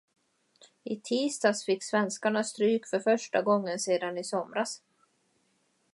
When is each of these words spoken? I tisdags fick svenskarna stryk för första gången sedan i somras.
I 0.85 0.97
tisdags 1.01 1.63
fick 1.65 1.83
svenskarna 1.83 2.43
stryk 2.43 2.87
för 2.87 2.99
första 2.99 3.41
gången 3.41 3.79
sedan 3.79 4.17
i 4.17 4.23
somras. 4.23 4.81